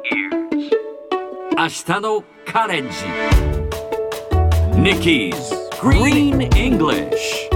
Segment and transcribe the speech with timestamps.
[0.00, 0.04] 明
[1.66, 2.90] 日のカレンジ
[4.76, 5.34] Nikki's
[5.80, 7.50] Green English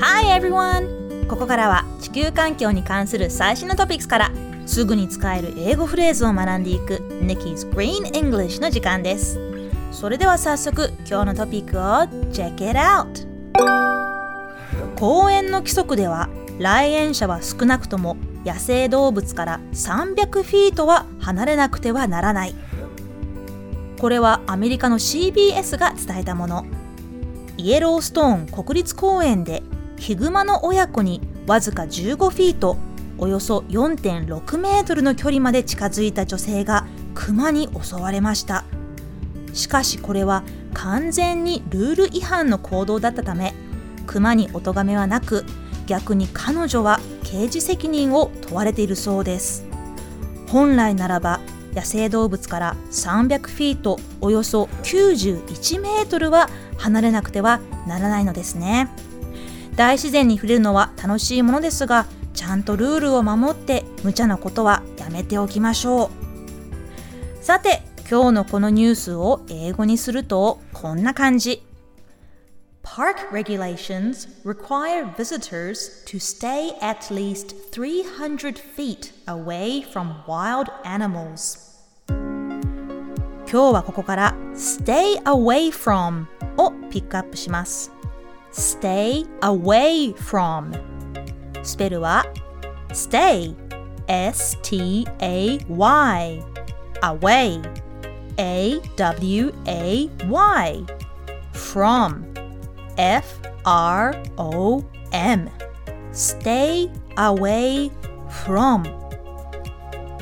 [0.00, 1.26] Hi everyone!
[1.28, 4.30] ここからは地球環境に関する最新のトピックスから
[4.66, 9.40] すぐに使える英語フレーズを学んでいく Nikki's Green English の時間です。
[9.92, 11.82] それでは早速今日のトピックを
[12.32, 13.26] Check it out!
[14.96, 16.28] 公園の規則では
[16.62, 22.54] 来園者は少なくとも野生動物から300フィートは離れなくてはならない。
[23.98, 26.66] これはアメリカの CBS が伝えたもの。
[27.56, 29.62] イエローストーン国立公園で
[29.98, 32.76] ヒグマの親子にわずか15フィート
[33.18, 38.64] およそ4.6メートルの距離まで近づいた女性がクマに襲われました
[39.52, 43.54] しかしこれは完全にルール違反の行動だったため
[44.06, 45.44] クマにお咎めはなく
[45.86, 49.64] 逆に彼女は刑事責任を問われているそうです。
[50.48, 51.40] 本来ならば
[51.74, 58.88] 野生動物から300フィートおよそ91メートルは離れなくてはならないのですね。
[59.76, 66.10] 大自然に触れるのは楽しいものですがちゃんとルールを守って無茶なことはやめておきましょ
[67.40, 67.44] う。
[67.44, 71.62] さて今日のこのニュースを英語にするとこんな感じ。
[72.83, 81.63] Park regulations require visitors to stay at least 300 feet away from wild animals
[82.09, 86.25] 今日はここから stay away from
[86.57, 87.91] をピックアップします
[88.51, 90.73] stay away from
[91.63, 92.25] スペルは
[92.89, 93.55] stay
[94.07, 95.63] s-t-a-y
[97.01, 97.61] away
[98.37, 99.57] a-w-a-y
[101.53, 102.30] from
[102.96, 104.82] f-r-o-m
[106.12, 107.90] stay away
[108.28, 108.84] from.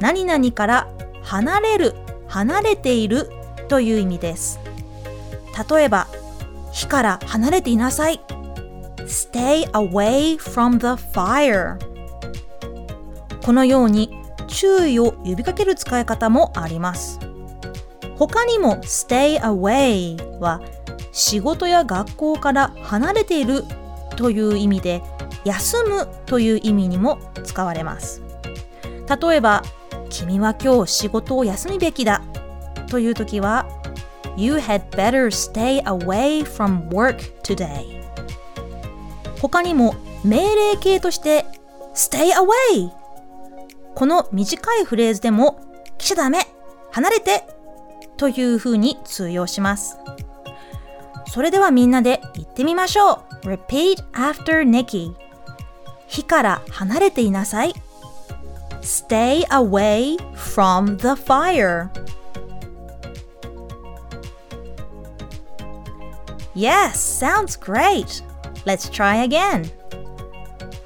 [0.00, 0.88] 何々から
[1.22, 1.94] 離れる
[2.28, 3.30] 離れている
[3.68, 4.58] という意味です。
[5.70, 6.08] 例えば
[6.72, 8.20] 火から離れていなさい。
[9.06, 11.78] Stay away from the fire.
[13.44, 14.10] このように
[14.48, 17.20] 注意を呼びかける使い方もあります。
[18.16, 20.60] 他にも stay away は
[21.14, 23.64] 仕事や学校から離れている
[24.16, 25.00] という意味で
[25.44, 28.20] 休むという意味にも使われます。
[29.08, 29.62] 例えば
[30.10, 32.22] 君は今日仕事を休むべきだ
[32.88, 33.66] という時は
[34.36, 38.02] You had better stay away from work today.
[39.40, 41.44] 他にも命令形として
[41.94, 42.90] stay away.
[43.94, 45.60] この短いフレーズでも
[45.96, 46.40] 来ちゃダメ
[46.90, 47.46] 離れて
[48.16, 49.96] という風に通用します。
[51.34, 55.16] それではみんなで言ってみましょう Repeat after Nikki
[56.06, 57.74] 火から離れていなさい
[58.82, 61.90] Stay away from the fire
[66.54, 68.22] Yes, sounds great.
[68.64, 69.72] Let's try again.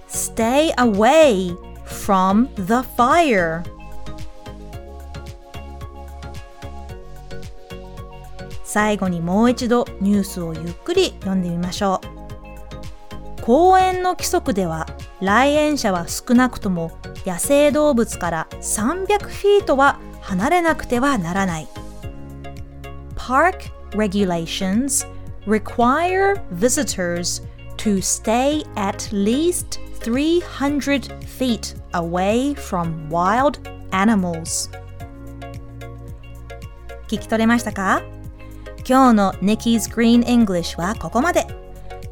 [0.07, 1.55] Stay away
[1.85, 3.63] from the fire.
[8.69, 12.03] 最後にもう一度ニュースをゆっくり読んでみましょ
[13.39, 13.43] う。
[13.43, 14.87] 公園の規則では
[15.23, 16.93] 来園者は少なくとも
[17.25, 21.69] 野生動物から300フィートは離れなくてはならない。
[23.17, 25.09] Park regulations
[25.47, 27.43] require visitors
[27.79, 33.63] to stay at least 300 feet away from wild
[33.93, 34.71] animals
[37.09, 38.18] 聞き取れましたか？
[38.87, 41.47] 今日の Nikki's Green English はここまで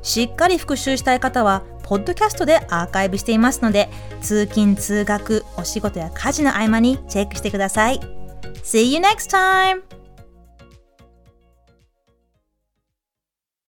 [0.02, 3.88] しっかり復習したい方はポッドキャストでアーカイブしていますので
[4.20, 8.00] 通勤通学お仕事や家事の合間にチェックしてください
[8.62, 10.05] See you next time!